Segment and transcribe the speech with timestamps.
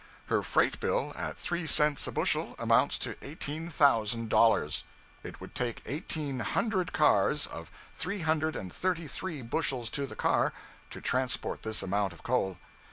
[0.29, 4.83] Her freight bill, at 3 cents a bushel, amounts to $18,000.
[5.23, 10.15] It would take eighteen hundred cars, of three hundred and thirty three bushels to the
[10.15, 10.53] car,
[10.89, 12.57] to transport this amount of coal.